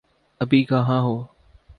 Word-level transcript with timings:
ابھی 0.41 0.63
کہاں 0.63 1.01
ہو؟ 1.01 1.15